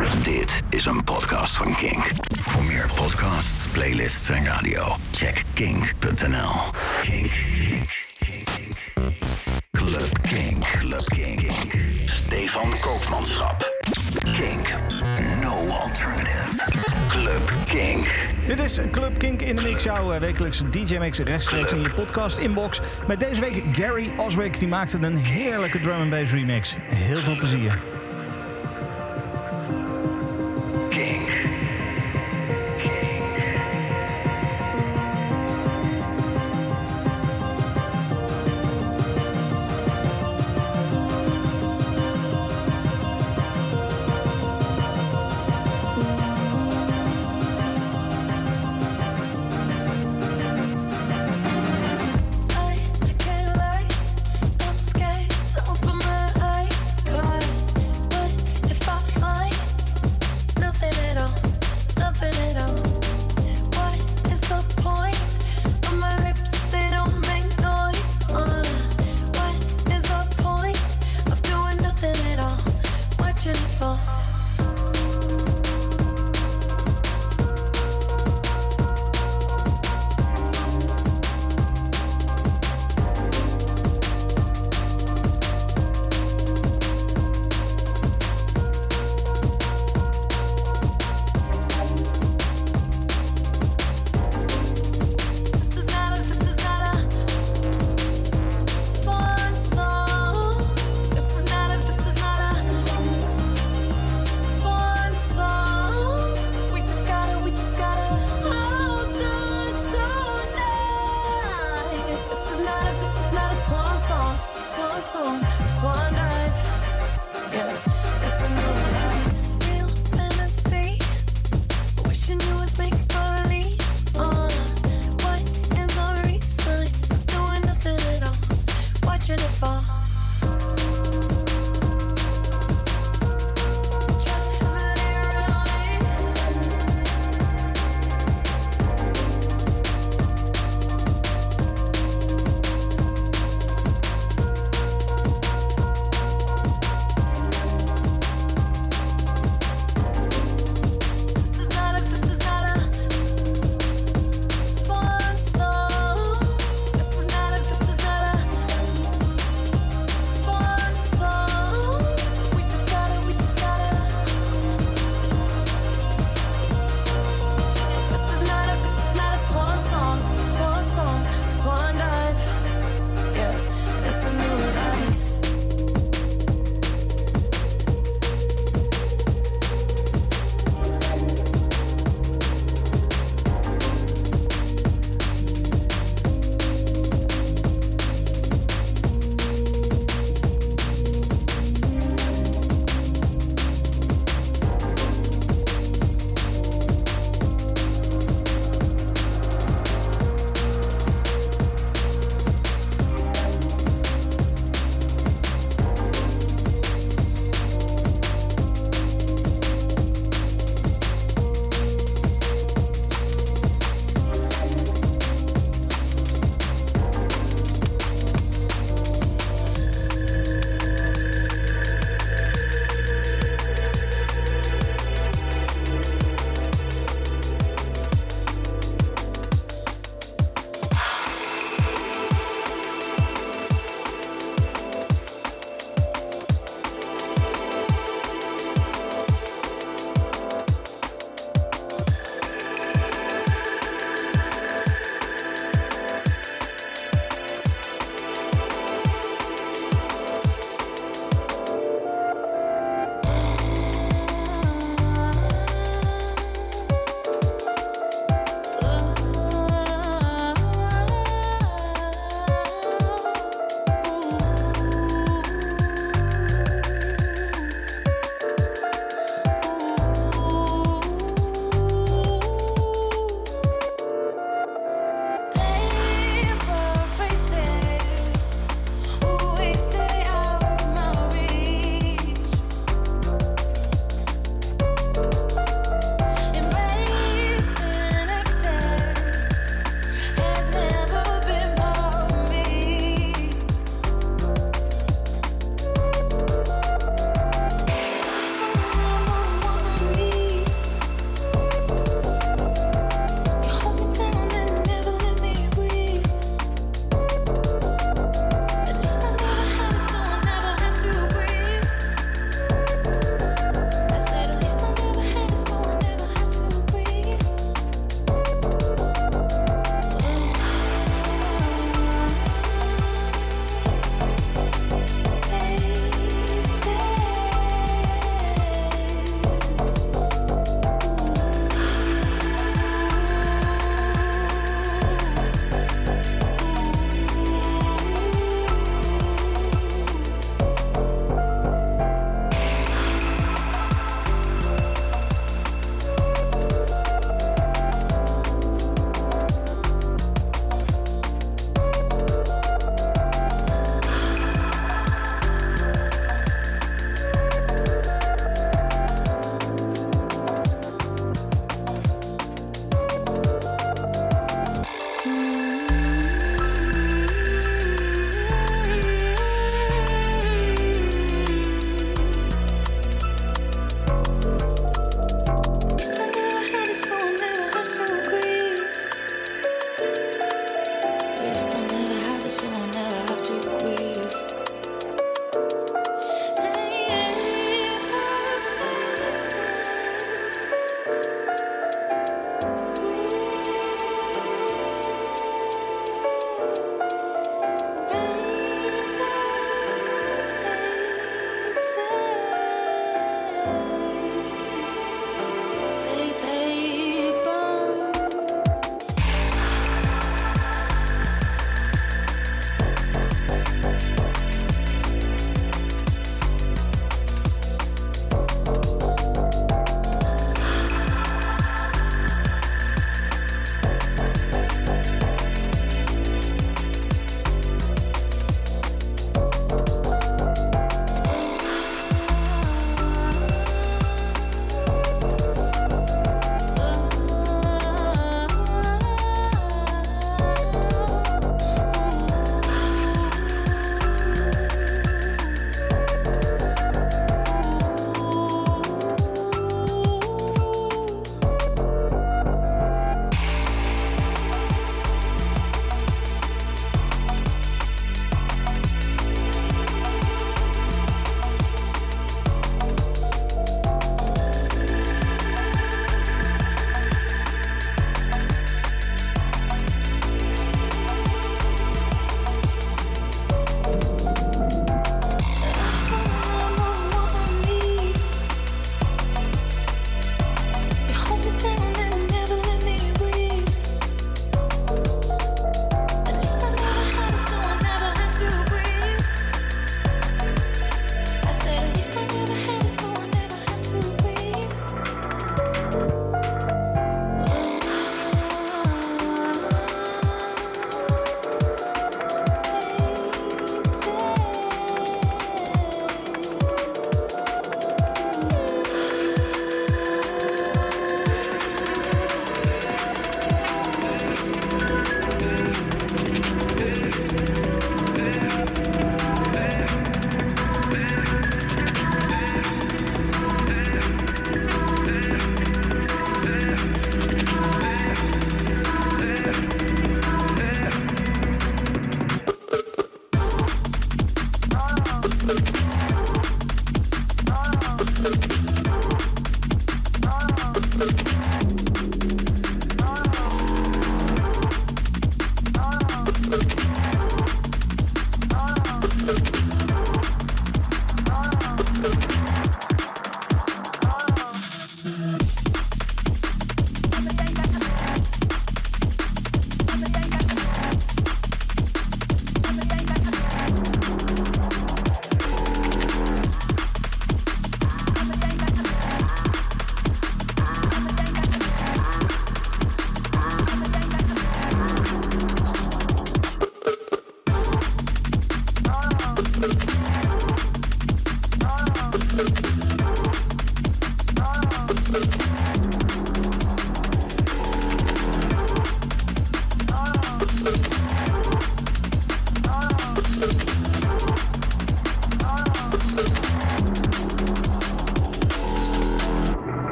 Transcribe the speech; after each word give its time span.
Dit 0.00 0.62
is 0.68 0.84
een 0.84 1.04
podcast 1.04 1.56
van 1.56 1.74
Kink. 1.74 2.10
Voor 2.40 2.64
meer 2.64 2.90
podcasts, 2.94 3.68
playlists 3.68 4.28
en 4.28 4.44
radio, 4.44 4.96
check 5.10 5.42
kink.nl. 5.54 6.50
Kink. 7.02 7.30
Kink. 7.58 7.88
Kink. 8.18 8.76
Club 9.70 10.22
Kink. 10.22 10.64
Club 10.64 11.04
Kink. 11.04 11.50
Stefan 12.04 12.70
Koopmanschap. 12.80 13.70
Kink. 14.22 14.74
No 15.42 15.68
alternative. 15.68 16.70
Club 17.08 17.52
Kink. 17.64 18.06
Dit 18.46 18.60
is 18.60 18.78
Club 18.90 19.18
Kink 19.18 19.42
in 19.42 19.56
de 19.56 19.62
Mix, 19.62 19.82
jouw 19.82 20.12
eh, 20.12 20.20
wekelijkse 20.20 20.70
DJ-mix 20.70 21.18
rechtstreeks 21.18 21.72
in 21.72 21.80
je 21.80 21.92
podcast-inbox. 21.92 22.80
Met 23.06 23.20
deze 23.20 23.40
week 23.40 23.62
Gary 23.72 24.12
Oswick, 24.16 24.58
die 24.58 24.68
maakte 24.68 24.98
een 25.00 25.16
heerlijke 25.16 25.80
drum 25.80 26.00
and 26.00 26.10
bass 26.10 26.32
remix. 26.32 26.76
Heel 26.94 27.16
veel 27.16 27.36
plezier. 27.36 27.78
Kink. 30.92 31.41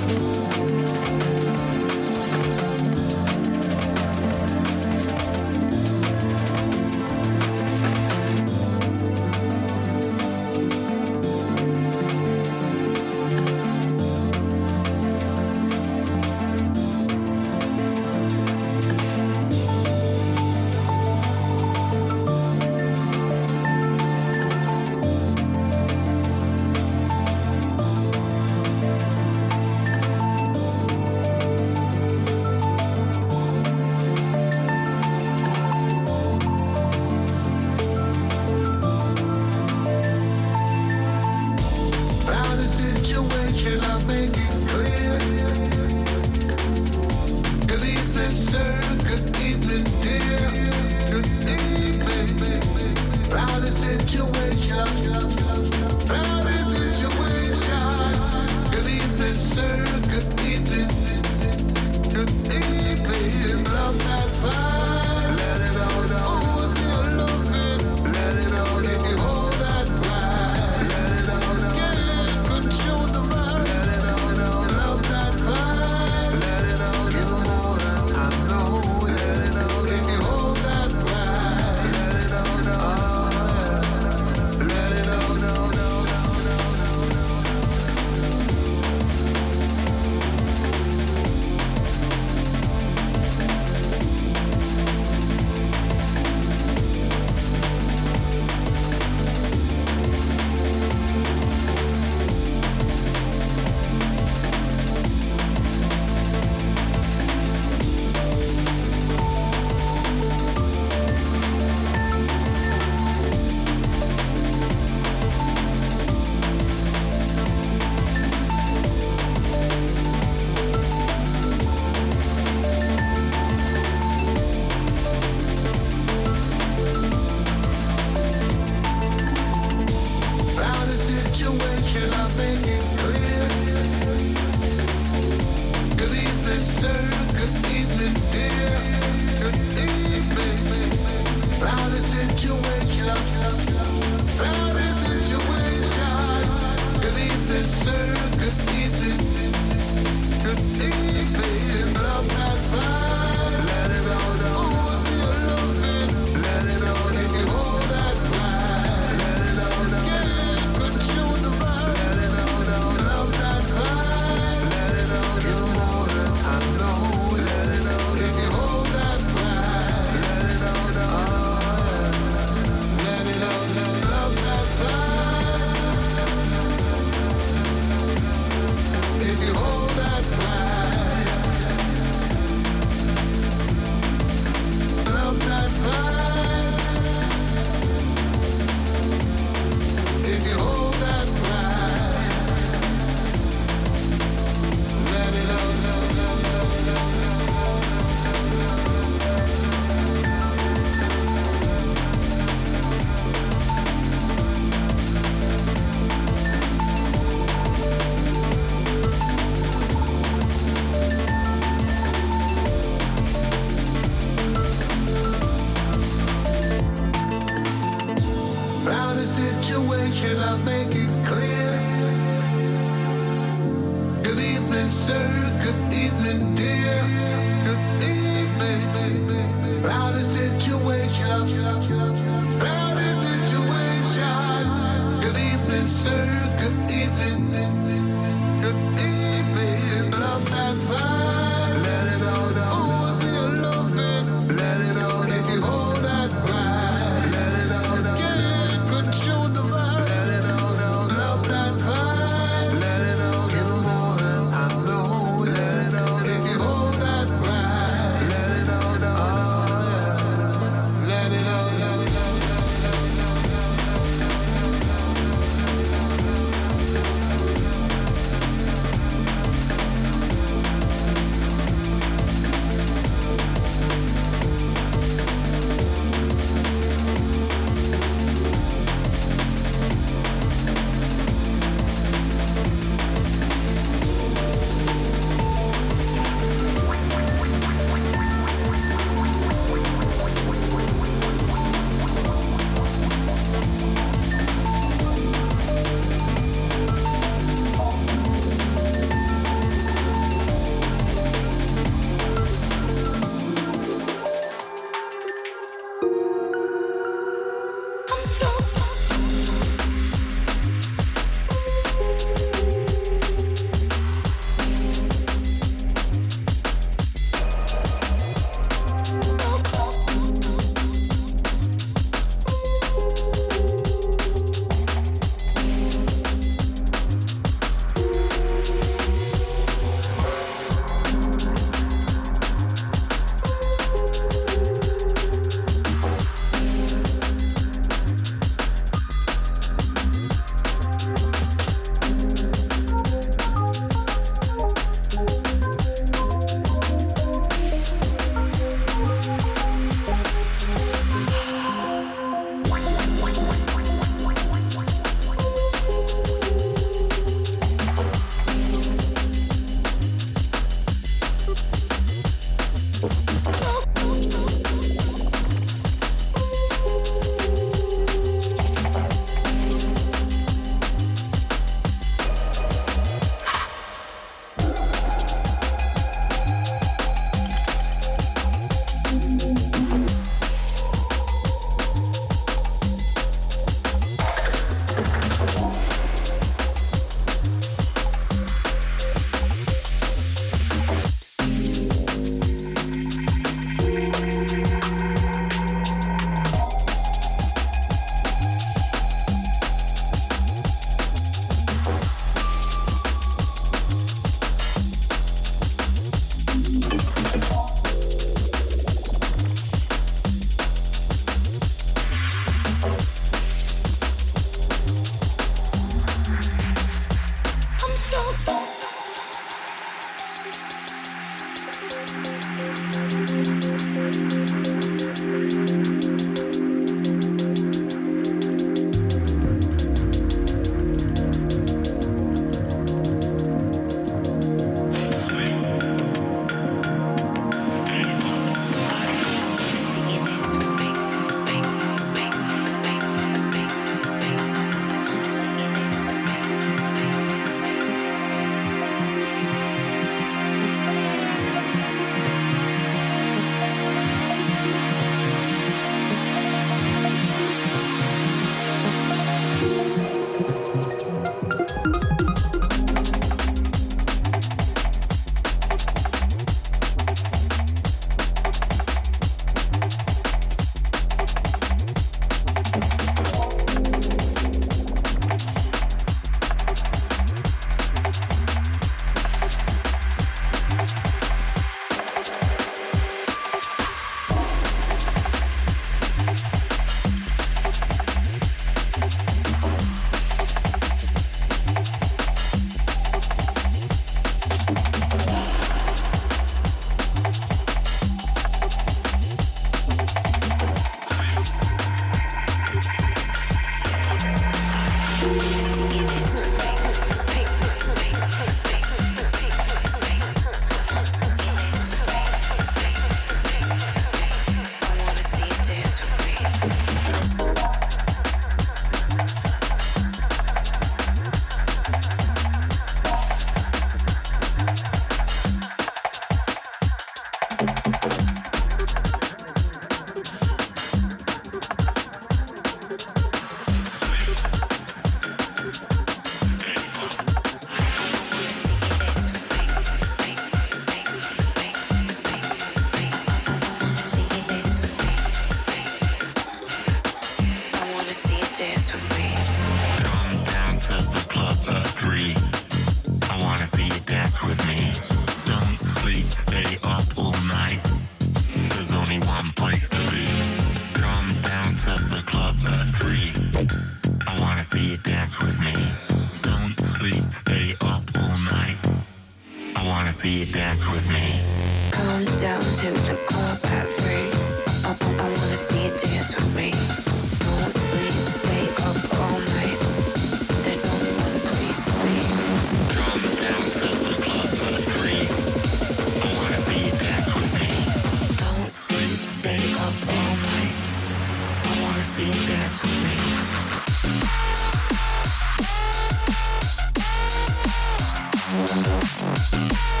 Bye. 599.69 600.00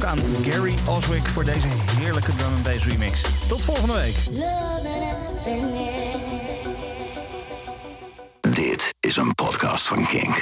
Dank 0.00 0.20
aan 0.20 0.44
Gary 0.44 0.74
Oswick 0.88 1.28
voor 1.28 1.44
deze 1.44 1.66
heerlijke 1.98 2.36
drum 2.36 2.52
and 2.52 2.62
bass 2.62 2.84
remix. 2.84 3.22
Tot 3.48 3.64
volgende 3.64 3.94
week. 3.94 4.16
Dit 8.54 8.94
is 9.00 9.16
een 9.16 9.34
podcast 9.34 9.86
van 9.86 10.06
Kink. 10.06 10.36